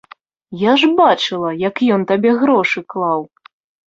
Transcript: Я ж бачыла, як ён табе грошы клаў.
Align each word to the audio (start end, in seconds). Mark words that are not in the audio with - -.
Я 0.59 0.71
ж 0.83 0.87
бачыла, 0.99 1.51
як 1.63 1.75
ён 1.97 2.05
табе 2.13 2.31
грошы 2.41 2.83
клаў. 2.95 3.21